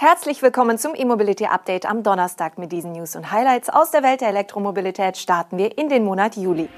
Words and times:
Herzlich 0.00 0.42
willkommen 0.42 0.78
zum 0.78 0.94
E-Mobility 0.94 1.46
Update 1.46 1.84
am 1.84 2.04
Donnerstag. 2.04 2.56
Mit 2.56 2.70
diesen 2.70 2.92
News 2.92 3.16
und 3.16 3.32
Highlights 3.32 3.68
aus 3.68 3.90
der 3.90 4.04
Welt 4.04 4.20
der 4.20 4.28
Elektromobilität 4.28 5.16
starten 5.16 5.58
wir 5.58 5.76
in 5.76 5.88
den 5.88 6.04
Monat 6.04 6.36
Juli. 6.36 6.68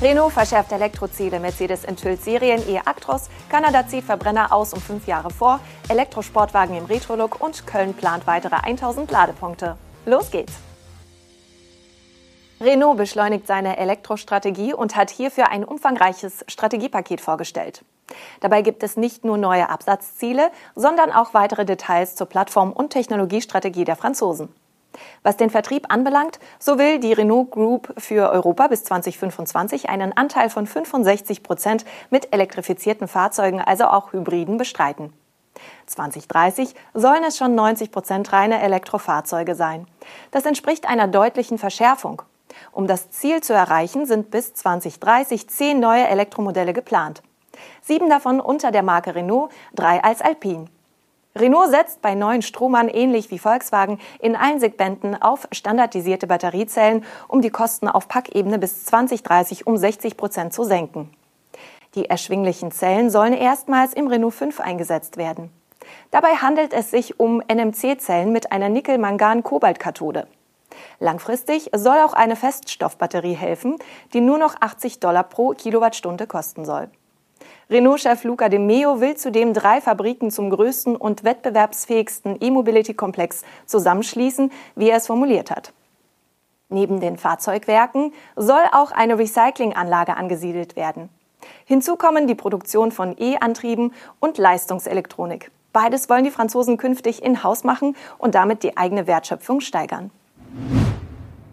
Renault 0.00 0.32
verschärft 0.32 0.72
Elektroziele, 0.72 1.38
Mercedes 1.38 1.84
enthüllt 1.84 2.22
Serien 2.22 2.66
E-Actros, 2.66 3.28
Kanada 3.50 3.86
zieht 3.86 4.04
Verbrenner 4.04 4.50
aus 4.50 4.72
um 4.72 4.80
fünf 4.80 5.06
Jahre 5.06 5.28
vor, 5.28 5.60
Elektrosportwagen 5.90 6.78
im 6.78 6.86
Retro-Look 6.86 7.42
und 7.42 7.66
Köln 7.66 7.92
plant 7.92 8.26
weitere 8.26 8.56
1000 8.56 9.10
Ladepunkte. 9.10 9.76
Los 10.06 10.30
geht's! 10.30 10.54
Renault 12.58 12.96
beschleunigt 12.96 13.46
seine 13.46 13.76
Elektrostrategie 13.76 14.72
und 14.72 14.96
hat 14.96 15.10
hierfür 15.10 15.50
ein 15.50 15.62
umfangreiches 15.62 16.46
Strategiepaket 16.48 17.20
vorgestellt. 17.20 17.84
Dabei 18.40 18.62
gibt 18.62 18.82
es 18.82 18.96
nicht 18.96 19.24
nur 19.24 19.38
neue 19.38 19.68
Absatzziele, 19.68 20.50
sondern 20.74 21.12
auch 21.12 21.34
weitere 21.34 21.64
Details 21.64 22.16
zur 22.16 22.26
Plattform- 22.26 22.72
und 22.72 22.90
Technologiestrategie 22.90 23.84
der 23.84 23.96
Franzosen. 23.96 24.48
Was 25.22 25.36
den 25.36 25.50
Vertrieb 25.50 25.92
anbelangt, 25.92 26.38
so 26.58 26.78
will 26.78 26.98
die 26.98 27.12
Renault 27.12 27.50
Group 27.50 27.92
für 27.98 28.30
Europa 28.30 28.68
bis 28.68 28.84
2025 28.84 29.88
einen 29.88 30.16
Anteil 30.16 30.50
von 30.50 30.66
65 30.66 31.42
Prozent 31.42 31.84
mit 32.10 32.32
elektrifizierten 32.32 33.08
Fahrzeugen, 33.08 33.60
also 33.60 33.84
auch 33.84 34.12
Hybriden, 34.12 34.56
bestreiten. 34.56 35.12
2030 35.86 36.74
sollen 36.94 37.24
es 37.24 37.36
schon 37.36 37.54
90 37.54 37.90
Prozent 37.90 38.32
reine 38.32 38.62
Elektrofahrzeuge 38.62 39.54
sein. 39.54 39.86
Das 40.30 40.46
entspricht 40.46 40.88
einer 40.88 41.08
deutlichen 41.08 41.58
Verschärfung. 41.58 42.22
Um 42.72 42.86
das 42.86 43.10
Ziel 43.10 43.42
zu 43.42 43.52
erreichen, 43.52 44.06
sind 44.06 44.30
bis 44.30 44.54
2030 44.54 45.48
zehn 45.48 45.80
neue 45.80 46.06
Elektromodelle 46.06 46.72
geplant. 46.72 47.22
Sieben 47.82 48.08
davon 48.08 48.40
unter 48.40 48.70
der 48.70 48.82
Marke 48.82 49.14
Renault, 49.14 49.50
drei 49.74 50.02
als 50.02 50.20
Alpine. 50.20 50.66
Renault 51.36 51.70
setzt 51.70 52.02
bei 52.02 52.14
neuen 52.14 52.42
Stromern 52.42 52.88
ähnlich 52.88 53.30
wie 53.30 53.38
Volkswagen 53.38 54.00
in 54.18 54.34
allen 54.34 54.58
Segmenten 54.58 55.20
auf 55.20 55.46
standardisierte 55.52 56.26
Batteriezellen, 56.26 57.04
um 57.28 57.42
die 57.42 57.50
Kosten 57.50 57.88
auf 57.88 58.08
Packebene 58.08 58.58
bis 58.58 58.84
2030 58.86 59.66
um 59.66 59.76
60 59.76 60.16
Prozent 60.16 60.52
zu 60.52 60.64
senken. 60.64 61.10
Die 61.94 62.10
erschwinglichen 62.10 62.72
Zellen 62.72 63.10
sollen 63.10 63.32
erstmals 63.32 63.92
im 63.94 64.08
Renault 64.08 64.34
5 64.34 64.60
eingesetzt 64.60 65.16
werden. 65.16 65.50
Dabei 66.10 66.34
handelt 66.36 66.72
es 66.72 66.90
sich 66.90 67.18
um 67.18 67.40
NMC-Zellen 67.40 68.32
mit 68.32 68.52
einer 68.52 68.68
Nickel-Mangan-Kobalt-Kathode. 68.68 70.26
Langfristig 71.00 71.70
soll 71.74 71.98
auch 71.98 72.12
eine 72.12 72.36
Feststoffbatterie 72.36 73.34
helfen, 73.34 73.76
die 74.12 74.20
nur 74.20 74.38
noch 74.38 74.56
80 74.60 75.00
Dollar 75.00 75.24
pro 75.24 75.50
Kilowattstunde 75.50 76.26
kosten 76.26 76.64
soll. 76.64 76.90
Renault-Chef 77.70 78.24
Luca 78.24 78.48
de 78.48 78.58
Meo 78.58 79.00
will 79.00 79.14
zudem 79.16 79.52
drei 79.52 79.82
Fabriken 79.82 80.30
zum 80.30 80.48
größten 80.48 80.96
und 80.96 81.22
wettbewerbsfähigsten 81.22 82.38
E-Mobility-Komplex 82.40 83.42
zusammenschließen, 83.66 84.50
wie 84.74 84.88
er 84.88 84.96
es 84.96 85.06
formuliert 85.06 85.50
hat. 85.50 85.74
Neben 86.70 86.98
den 87.00 87.18
Fahrzeugwerken 87.18 88.14
soll 88.36 88.62
auch 88.72 88.90
eine 88.90 89.18
Recyclinganlage 89.18 90.16
angesiedelt 90.16 90.76
werden. 90.76 91.10
Hinzu 91.66 91.96
kommen 91.96 92.26
die 92.26 92.34
Produktion 92.34 92.90
von 92.90 93.14
E-Antrieben 93.18 93.92
und 94.18 94.38
Leistungselektronik. 94.38 95.50
Beides 95.74 96.08
wollen 96.08 96.24
die 96.24 96.30
Franzosen 96.30 96.78
künftig 96.78 97.22
in-house 97.22 97.64
machen 97.64 97.96
und 98.16 98.34
damit 98.34 98.62
die 98.62 98.78
eigene 98.78 99.06
Wertschöpfung 99.06 99.60
steigern. 99.60 100.10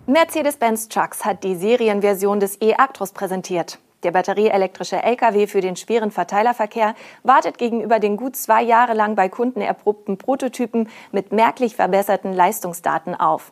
Mercedes-Benz 0.06 0.88
Trucks 0.88 1.26
hat 1.26 1.44
die 1.44 1.56
Serienversion 1.56 2.40
des 2.40 2.62
E-Actros 2.62 3.12
präsentiert. 3.12 3.80
Der 4.06 4.12
batterieelektrische 4.12 5.02
Lkw 5.02 5.48
für 5.48 5.62
den 5.62 5.76
schweren 5.76 6.12
Verteilerverkehr 6.12 6.94
wartet 7.24 7.58
gegenüber 7.58 7.98
den 7.98 8.18
gut 8.18 8.36
zwei 8.36 8.62
Jahre 8.62 8.94
lang 8.94 9.16
bei 9.16 9.30
Kunden 9.30 9.62
erprobten 9.62 10.20
Prototypen 10.20 10.90
mit 11.12 11.32
merklich 11.32 11.76
verbesserten 11.76 12.32
Leistungsdaten 12.32 13.16
auf. 13.16 13.52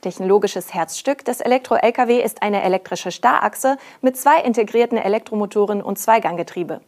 Technologisches 0.00 0.72
Herzstück 0.72 1.24
des 1.24 1.40
Elektro-Lkw 1.40 2.22
ist 2.22 2.40
eine 2.40 2.62
elektrische 2.62 3.10
Starrachse 3.10 3.78
mit 4.00 4.16
zwei 4.16 4.40
integrierten 4.42 4.96
Elektromotoren 4.96 5.82
und 5.82 5.98
Zweiganggetriebe. 5.98 6.80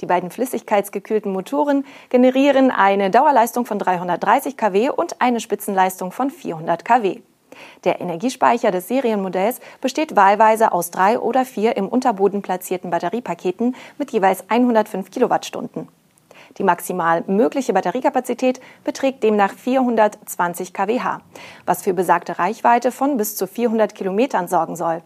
Die 0.00 0.06
beiden 0.06 0.32
flüssigkeitsgekühlten 0.32 1.32
Motoren 1.32 1.86
generieren 2.08 2.72
eine 2.72 3.10
Dauerleistung 3.10 3.64
von 3.64 3.78
330 3.78 4.56
kW 4.56 4.90
und 4.90 5.20
eine 5.20 5.38
Spitzenleistung 5.38 6.10
von 6.10 6.30
400 6.30 6.84
kW. 6.84 7.20
Der 7.84 8.00
Energiespeicher 8.00 8.70
des 8.70 8.88
Serienmodells 8.88 9.60
besteht 9.80 10.16
wahlweise 10.16 10.72
aus 10.72 10.90
drei 10.90 11.18
oder 11.18 11.44
vier 11.44 11.76
im 11.76 11.88
Unterboden 11.88 12.42
platzierten 12.42 12.90
Batteriepaketen 12.90 13.74
mit 13.98 14.10
jeweils 14.10 14.44
105 14.48 15.10
Kilowattstunden. 15.10 15.88
Die 16.58 16.64
maximal 16.64 17.24
mögliche 17.26 17.72
Batteriekapazität 17.72 18.60
beträgt 18.84 19.22
demnach 19.22 19.54
420 19.54 20.72
kWh, 20.72 21.18
was 21.66 21.82
für 21.82 21.94
besagte 21.94 22.38
Reichweite 22.38 22.92
von 22.92 23.16
bis 23.16 23.36
zu 23.36 23.46
400 23.46 23.94
Kilometern 23.94 24.46
sorgen 24.46 24.76
soll. 24.76 25.02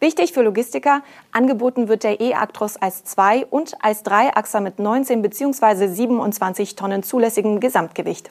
Wichtig 0.00 0.32
für 0.32 0.42
Logistiker, 0.42 1.02
angeboten 1.32 1.88
wird 1.88 2.04
der 2.04 2.20
E-Actros 2.20 2.76
als 2.76 3.04
zwei 3.04 3.44
und 3.46 3.76
als 3.82 4.02
Dreiachser 4.02 4.60
mit 4.60 4.78
19 4.78 5.22
bzw. 5.22 5.88
27 5.88 6.76
Tonnen 6.76 7.02
zulässigem 7.02 7.60
Gesamtgewicht. 7.60 8.30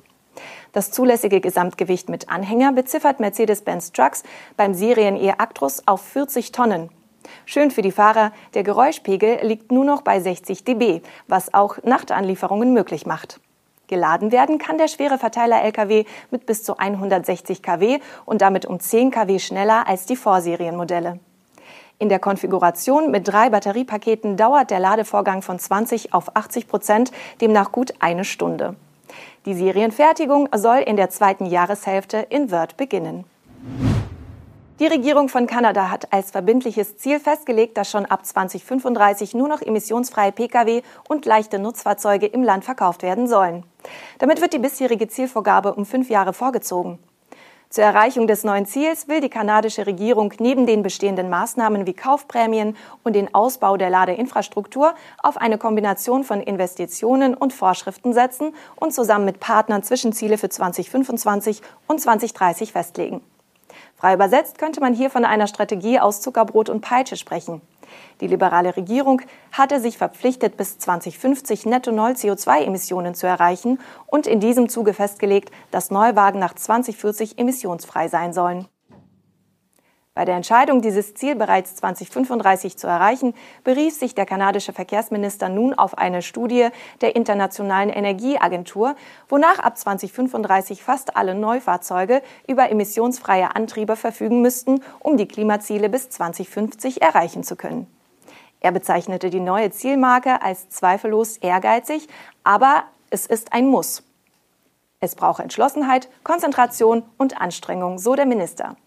Das 0.71 0.91
zulässige 0.91 1.41
Gesamtgewicht 1.41 2.09
mit 2.09 2.29
Anhänger 2.29 2.73
beziffert 2.73 3.19
Mercedes-Benz 3.19 3.91
Trucks 3.91 4.23
beim 4.55 4.73
Serien 4.73 5.15
E-Actros 5.15 5.83
auf 5.87 6.01
40 6.01 6.51
Tonnen. 6.51 6.89
Schön 7.45 7.71
für 7.71 7.81
die 7.81 7.91
Fahrer, 7.91 8.31
der 8.53 8.63
Geräuschpegel 8.63 9.39
liegt 9.41 9.71
nur 9.71 9.85
noch 9.85 10.01
bei 10.01 10.19
60 10.19 10.63
dB, 10.63 11.01
was 11.27 11.53
auch 11.53 11.77
Nachtanlieferungen 11.83 12.73
möglich 12.73 13.05
macht. 13.05 13.39
Geladen 13.87 14.31
werden 14.31 14.57
kann 14.57 14.77
der 14.77 14.89
schwere 14.89 15.17
Verteiler-LKW 15.17 16.05
mit 16.29 16.45
bis 16.45 16.63
zu 16.63 16.77
160 16.77 17.63
kW 17.63 17.99
und 18.25 18.41
damit 18.41 18.65
um 18.65 18.79
10 18.79 19.11
kW 19.11 19.39
schneller 19.39 19.87
als 19.87 20.05
die 20.05 20.17
Vorserienmodelle. 20.17 21.19
In 21.99 22.09
der 22.09 22.19
Konfiguration 22.19 23.09
mit 23.09 23.27
drei 23.27 23.49
Batteriepaketen 23.49 24.37
dauert 24.37 24.69
der 24.69 24.79
Ladevorgang 24.79 25.41
von 25.41 25.57
20 25.57 26.13
auf 26.13 26.35
80 26.35 26.67
Prozent, 26.67 27.11
demnach 27.41 27.71
gut 27.71 27.93
eine 27.99 28.23
Stunde. 28.23 28.75
Die 29.45 29.53
Serienfertigung 29.53 30.49
soll 30.55 30.77
in 30.79 30.97
der 30.97 31.09
zweiten 31.09 31.45
Jahreshälfte 31.45 32.25
in 32.29 32.51
Wörth 32.51 32.77
beginnen. 32.77 33.25
Die 34.79 34.85
Regierung 34.85 35.27
von 35.27 35.47
Kanada 35.47 35.89
hat 35.89 36.13
als 36.13 36.29
verbindliches 36.29 36.97
Ziel 36.97 37.19
festgelegt, 37.19 37.77
dass 37.77 37.89
schon 37.89 38.05
ab 38.05 38.23
2035 38.23 39.33
nur 39.33 39.47
noch 39.47 39.63
emissionsfreie 39.63 40.31
Pkw 40.31 40.83
und 41.09 41.25
leichte 41.25 41.57
Nutzfahrzeuge 41.57 42.27
im 42.27 42.43
Land 42.43 42.63
verkauft 42.63 43.01
werden 43.01 43.27
sollen. 43.27 43.63
Damit 44.19 44.39
wird 44.39 44.53
die 44.53 44.59
bisherige 44.59 45.07
Zielvorgabe 45.07 45.73
um 45.73 45.83
fünf 45.83 46.11
Jahre 46.11 46.31
vorgezogen. 46.31 46.99
Zur 47.69 47.83
Erreichung 47.83 48.27
des 48.27 48.45
neuen 48.45 48.65
Ziels 48.65 49.09
will 49.09 49.19
die 49.19 49.29
kanadische 49.29 49.85
Regierung 49.85 50.33
neben 50.39 50.65
den 50.65 50.83
bestehenden 50.83 51.29
Maßnahmen 51.29 51.85
wie 51.85 51.93
Kaufprämien 51.93 52.77
und 53.03 53.13
den 53.13 53.33
Ausbau 53.35 53.75
der 53.75 53.89
Ladeinfrastruktur 53.89 54.95
auf 55.21 55.35
eine 55.35 55.57
Kombination 55.57 56.23
von 56.23 56.39
Investitionen 56.39 57.33
und 57.33 57.51
Vorschriften 57.51 58.13
setzen 58.13 58.53
und 58.77 58.93
zusammen 58.93 59.25
mit 59.25 59.41
Partnern 59.41 59.83
Zwischenziele 59.83 60.37
für 60.37 60.47
2025 60.47 61.61
und 61.87 61.99
2030 61.99 62.71
festlegen. 62.71 63.19
Frei 63.97 64.13
übersetzt 64.13 64.59
könnte 64.59 64.79
man 64.79 64.93
hier 64.93 65.09
von 65.09 65.25
einer 65.25 65.47
Strategie 65.47 65.99
aus 65.99 66.21
Zuckerbrot 66.21 66.69
und 66.69 66.79
Peitsche 66.79 67.17
sprechen. 67.17 67.61
Die 68.21 68.27
liberale 68.27 68.75
Regierung 68.75 69.21
hatte 69.51 69.79
sich 69.79 69.97
verpflichtet, 69.97 70.57
bis 70.57 70.77
2050 70.79 71.65
netto 71.65 71.91
Null 71.91 72.11
CO2-Emissionen 72.11 73.15
zu 73.15 73.27
erreichen 73.27 73.79
und 74.05 74.27
in 74.27 74.39
diesem 74.39 74.69
Zuge 74.69 74.93
festgelegt, 74.93 75.51
dass 75.71 75.91
Neuwagen 75.91 76.39
nach 76.39 76.53
2040 76.53 77.37
emissionsfrei 77.37 78.07
sein 78.07 78.33
sollen. 78.33 78.67
Bei 80.17 80.25
der 80.25 80.35
Entscheidung, 80.35 80.81
dieses 80.81 81.13
Ziel 81.13 81.35
bereits 81.35 81.75
2035 81.75 82.75
zu 82.75 82.87
erreichen, 82.87 83.35
berief 83.63 83.93
sich 83.93 84.15
der 84.15 84.25
kanadische 84.25 84.73
Verkehrsminister 84.73 85.47
nun 85.47 85.75
auf 85.75 85.95
eine 85.95 86.23
Studie 86.23 86.69
der 87.01 87.15
Internationalen 87.15 87.91
Energieagentur, 87.91 88.95
wonach 89.29 89.59
ab 89.59 89.77
2035 89.77 90.81
fast 90.81 91.15
alle 91.15 91.35
Neufahrzeuge 91.35 92.23
über 92.47 92.71
emissionsfreie 92.71 93.55
Antriebe 93.55 93.95
verfügen 93.95 94.41
müssten, 94.41 94.81
um 95.01 95.17
die 95.17 95.27
Klimaziele 95.27 95.87
bis 95.87 96.09
2050 96.09 97.03
erreichen 97.03 97.43
zu 97.43 97.55
können. 97.55 97.85
Er 98.59 98.71
bezeichnete 98.71 99.29
die 99.29 99.39
neue 99.39 99.69
Zielmarke 99.69 100.41
als 100.41 100.67
zweifellos 100.69 101.37
ehrgeizig, 101.37 102.07
aber 102.43 102.85
es 103.11 103.27
ist 103.27 103.53
ein 103.53 103.67
Muss. 103.67 104.01
Es 104.99 105.13
brauche 105.13 105.43
Entschlossenheit, 105.43 106.09
Konzentration 106.23 107.03
und 107.19 107.39
Anstrengung, 107.39 107.99
so 107.99 108.15
der 108.15 108.25
Minister. 108.25 108.77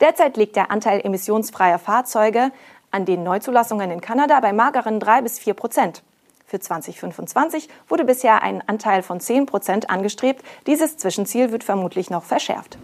Derzeit 0.00 0.36
liegt 0.36 0.56
der 0.56 0.70
Anteil 0.70 1.00
emissionsfreier 1.04 1.78
Fahrzeuge 1.78 2.50
an 2.90 3.04
den 3.04 3.22
Neuzulassungen 3.22 3.90
in 3.90 4.00
Kanada 4.00 4.40
bei 4.40 4.52
mageren 4.52 5.00
drei 5.00 5.20
bis 5.22 5.38
vier 5.38 5.54
Prozent. 5.54 6.02
Für 6.46 6.60
2025 6.60 7.68
wurde 7.88 8.04
bisher 8.04 8.42
ein 8.42 8.62
Anteil 8.68 9.02
von 9.02 9.18
10 9.18 9.46
Prozent 9.46 9.90
angestrebt. 9.90 10.44
Dieses 10.66 10.96
Zwischenziel 10.98 11.50
wird 11.50 11.64
vermutlich 11.64 12.10
noch 12.10 12.22
verschärft. 12.22 12.78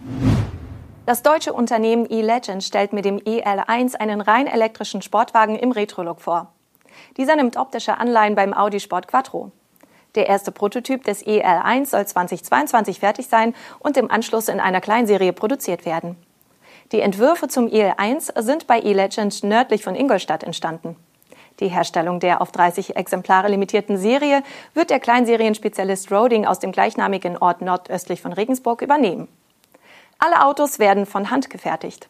Das 1.05 1.23
deutsche 1.23 1.53
Unternehmen 1.53 2.05
E-Legend 2.09 2.63
stellt 2.63 2.91
mit 2.93 3.05
dem 3.05 3.19
EL1 3.19 3.95
einen 3.95 4.21
rein 4.21 4.47
elektrischen 4.47 5.01
Sportwagen 5.01 5.55
im 5.55 5.71
Retro-Look 5.71 6.21
vor. 6.21 6.51
Dieser 7.17 7.35
nimmt 7.35 7.57
optische 7.57 7.97
Anleihen 7.97 8.35
beim 8.35 8.53
Audi 8.53 8.79
Sport 8.79 9.07
Quattro. 9.07 9.51
Der 10.15 10.27
erste 10.27 10.51
Prototyp 10.51 11.03
des 11.03 11.25
EL1 11.25 11.85
soll 11.87 12.05
2022 12.05 12.99
fertig 12.99 13.27
sein 13.27 13.55
und 13.79 13.95
im 13.95 14.11
Anschluss 14.11 14.49
in 14.49 14.59
einer 14.59 14.81
Kleinserie 14.81 15.33
produziert 15.33 15.85
werden. 15.85 16.17
Die 16.91 16.99
Entwürfe 16.99 17.47
zum 17.47 17.67
EL1 17.67 18.41
sind 18.41 18.67
bei 18.67 18.81
eLegend 18.81 19.43
nördlich 19.43 19.83
von 19.83 19.95
Ingolstadt 19.95 20.43
entstanden. 20.43 20.97
Die 21.61 21.69
Herstellung 21.69 22.19
der 22.19 22.41
auf 22.41 22.51
30 22.51 22.97
Exemplare 22.97 23.47
limitierten 23.47 23.97
Serie 23.97 24.43
wird 24.73 24.89
der 24.89 24.99
Kleinserienspezialist 24.99 26.11
Roding 26.11 26.45
aus 26.45 26.59
dem 26.59 26.73
gleichnamigen 26.73 27.37
Ort 27.37 27.61
nordöstlich 27.61 28.21
von 28.21 28.33
Regensburg 28.33 28.81
übernehmen. 28.81 29.29
Alle 30.19 30.43
Autos 30.45 30.79
werden 30.79 31.05
von 31.05 31.31
Hand 31.31 31.49
gefertigt. 31.49 32.09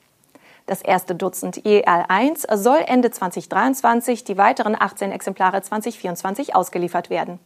Das 0.66 0.82
erste 0.82 1.14
Dutzend 1.14 1.58
EL1 1.58 2.56
soll 2.56 2.80
Ende 2.86 3.12
2023, 3.12 4.24
die 4.24 4.38
weiteren 4.38 4.76
18 4.80 5.12
Exemplare 5.12 5.62
2024 5.62 6.56
ausgeliefert 6.56 7.10
werden. 7.10 7.40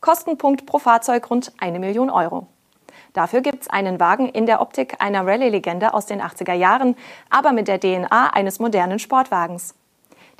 Kostenpunkt 0.00 0.66
pro 0.66 0.78
Fahrzeug 0.78 1.30
rund 1.30 1.52
eine 1.58 1.78
Million 1.78 2.10
Euro. 2.10 2.46
Dafür 3.14 3.40
gibt's 3.40 3.70
einen 3.70 4.00
Wagen 4.00 4.28
in 4.28 4.44
der 4.44 4.60
Optik 4.60 4.96
einer 4.98 5.24
Rallye-Legende 5.24 5.94
aus 5.94 6.04
den 6.04 6.20
80er 6.20 6.52
Jahren, 6.52 6.96
aber 7.30 7.52
mit 7.52 7.68
der 7.68 7.80
DNA 7.80 8.34
eines 8.34 8.58
modernen 8.58 8.98
Sportwagens. 8.98 9.74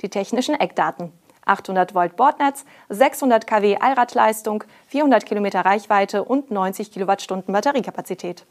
Die 0.01 0.09
technischen 0.09 0.53
Eckdaten. 0.59 1.11
800 1.45 1.95
Volt 1.95 2.17
Bordnetz, 2.17 2.65
600 2.89 3.47
kW 3.47 3.77
Allradleistung, 3.77 4.65
400 4.87 5.25
Kilometer 5.25 5.61
Reichweite 5.61 6.23
und 6.23 6.51
90 6.51 6.91
Kilowattstunden 6.91 7.53
Batteriekapazität. 7.53 8.45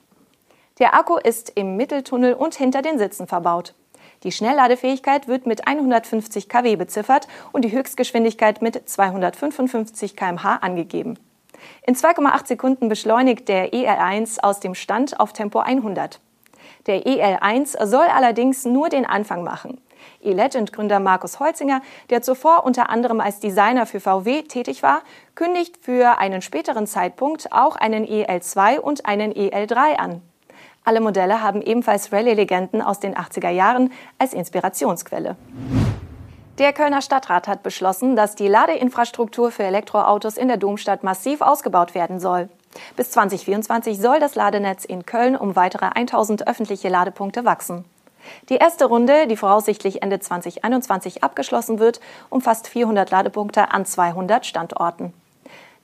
Der 0.79 0.95
Akku 0.95 1.17
ist 1.17 1.51
im 1.55 1.77
Mitteltunnel 1.77 2.33
und 2.33 2.55
hinter 2.55 2.83
den 2.83 2.99
Sitzen 2.99 3.27
verbaut. 3.27 3.75
Die 4.23 4.33
Schnellladefähigkeit 4.33 5.29
wird 5.29 5.47
mit 5.47 5.67
150 5.67 6.49
kW 6.49 6.77
beziffert 6.77 7.29
und 7.53 7.63
die 7.63 7.73
Höchstgeschwindigkeit 7.73 8.63
mit 8.63 8.89
255 8.89 10.17
km/h 10.17 10.57
angegeben. 10.57 11.19
In 11.87 11.95
2,8 11.95 12.47
Sekunden 12.47 12.89
beschleunigt 12.89 13.49
der 13.49 13.73
EL1 13.73 14.41
aus 14.41 14.61
dem 14.61 14.75
Stand 14.75 15.21
auf 15.21 15.33
Tempo 15.33 15.61
100. 15.61 16.21
Der 16.87 17.07
EL1 17.07 17.85
soll 17.87 18.07
allerdings 18.07 18.65
nur 18.65 18.89
den 18.89 19.07
Anfang 19.07 19.43
machen. 19.45 19.81
E-Legend-Gründer 20.23 21.01
Markus 21.01 21.41
Holzinger, 21.41 21.81
der 22.11 22.23
zuvor 22.23 22.65
unter 22.65 22.91
anderem 22.91 23.21
als 23.21 23.41
Designer 23.41 23.87
für 23.87 24.01
VW 24.01 24.43
tätig 24.43 24.83
war, 24.83 25.03
kündigt 25.35 25.79
für 25.81 26.19
einen 26.19 26.43
späteren 26.43 26.87
Zeitpunkt 26.87 27.53
auch 27.53 27.77
einen 27.77 28.07
EL2 28.07 28.79
und 28.79 29.07
einen 29.07 29.33
EL3 29.33 29.97
an. 29.97 30.23
Alle 30.85 31.01
Modelle 31.01 31.43
haben 31.43 31.63
ebenfalls 31.63 32.13
Rallye-Legenden 32.13 32.83
aus 32.83 33.01
den 33.01 33.15
80er 33.15 33.49
Jahren 33.49 33.91
als 34.19 34.35
Inspirationsquelle. 34.35 35.37
Der 36.59 36.73
Kölner 36.73 37.03
Stadtrat 37.03 37.49
hat 37.49 37.65
beschlossen, 37.65 38.15
dass 38.15 38.37
die 38.37 38.47
Ladeinfrastruktur 38.47 39.51
für 39.51 39.65
Elektroautos 39.65 40.37
in 40.37 40.47
der 40.47 40.57
Domstadt 40.57 41.03
massiv 41.03 41.41
ausgebaut 41.41 41.97
werden 41.97 42.21
soll. 42.21 42.49
Bis 42.97 43.11
2024 43.11 43.99
soll 43.99 44.21
das 44.21 44.37
Ladenetz 44.37 44.85
in 44.85 45.05
Köln 45.05 45.35
um 45.35 45.57
weitere 45.57 45.87
1000 45.87 46.47
öffentliche 46.47 46.89
Ladepunkte 46.89 47.45
wachsen. 47.45 47.85
Die 48.51 48.57
erste 48.57 48.85
Runde, 48.85 49.27
die 49.27 49.37
voraussichtlich 49.37 50.03
Ende 50.03 50.21
2021 50.21 51.25
abgeschlossen 51.25 51.81
wird, 51.81 52.01
umfasst 52.31 52.69
400 52.69 53.11
Ladepunkte 53.11 53.73
an 53.73 53.85
200 53.85 54.47
Standorten. 54.47 55.13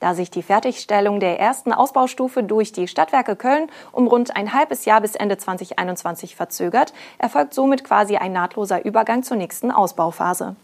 Da 0.01 0.15
sich 0.15 0.31
die 0.31 0.41
Fertigstellung 0.41 1.19
der 1.19 1.39
ersten 1.39 1.71
Ausbaustufe 1.71 2.41
durch 2.41 2.71
die 2.71 2.87
Stadtwerke 2.87 3.35
Köln 3.35 3.69
um 3.91 4.07
rund 4.07 4.35
ein 4.35 4.51
halbes 4.51 4.85
Jahr 4.85 4.99
bis 4.99 5.15
Ende 5.15 5.37
2021 5.37 6.35
verzögert, 6.35 6.91
erfolgt 7.19 7.53
somit 7.53 7.83
quasi 7.83 8.17
ein 8.17 8.33
nahtloser 8.33 8.83
Übergang 8.83 9.21
zur 9.21 9.37
nächsten 9.37 9.69
Ausbauphase. 9.69 10.55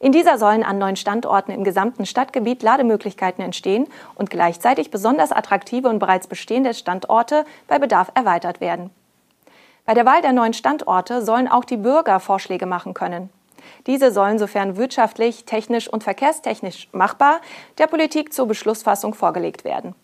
In 0.00 0.10
dieser 0.10 0.38
sollen 0.38 0.64
an 0.64 0.78
neun 0.78 0.96
Standorten 0.96 1.52
im 1.52 1.62
gesamten 1.62 2.04
Stadtgebiet 2.04 2.64
Lademöglichkeiten 2.64 3.44
entstehen 3.44 3.86
und 4.16 4.28
gleichzeitig 4.28 4.90
besonders 4.90 5.30
attraktive 5.30 5.88
und 5.88 6.00
bereits 6.00 6.26
bestehende 6.26 6.74
Standorte 6.74 7.44
bei 7.68 7.78
Bedarf 7.78 8.10
erweitert 8.16 8.60
werden. 8.60 8.90
Bei 9.86 9.94
der 9.94 10.04
Wahl 10.04 10.20
der 10.20 10.32
neuen 10.32 10.52
Standorte 10.52 11.24
sollen 11.24 11.46
auch 11.46 11.64
die 11.64 11.76
Bürger 11.76 12.18
Vorschläge 12.18 12.66
machen 12.66 12.92
können. 12.92 13.30
Diese 13.86 14.10
sollen, 14.10 14.38
sofern 14.38 14.76
wirtschaftlich, 14.76 15.44
technisch 15.44 15.88
und 15.88 16.04
verkehrstechnisch 16.04 16.88
machbar, 16.92 17.40
der 17.78 17.86
Politik 17.86 18.32
zur 18.32 18.46
Beschlussfassung 18.46 19.14
vorgelegt 19.14 19.64
werden. 19.64 19.94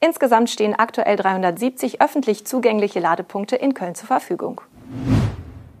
Insgesamt 0.00 0.48
stehen 0.48 0.74
aktuell 0.78 1.16
370 1.16 2.00
öffentlich 2.00 2.46
zugängliche 2.46 3.00
Ladepunkte 3.00 3.56
in 3.56 3.74
Köln 3.74 3.94
zur 3.94 4.06
Verfügung. 4.06 4.60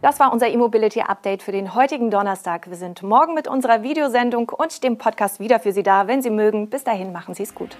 Das 0.00 0.20
war 0.20 0.32
unser 0.32 0.48
E-Mobility 0.48 1.00
Update 1.02 1.42
für 1.42 1.50
den 1.52 1.74
heutigen 1.74 2.10
Donnerstag. 2.10 2.68
Wir 2.68 2.76
sind 2.76 3.02
morgen 3.02 3.34
mit 3.34 3.48
unserer 3.48 3.82
Videosendung 3.82 4.48
und 4.48 4.84
dem 4.84 4.96
Podcast 4.96 5.40
wieder 5.40 5.58
für 5.58 5.72
Sie 5.72 5.82
da, 5.82 6.06
wenn 6.06 6.22
Sie 6.22 6.30
mögen. 6.30 6.70
Bis 6.70 6.84
dahin 6.84 7.12
machen 7.12 7.34
Sie 7.34 7.42
es 7.42 7.54
gut. 7.54 7.76